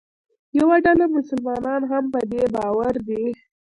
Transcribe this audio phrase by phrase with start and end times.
[0.59, 3.23] یوه ډله مسلمانان هم په دې باور دي.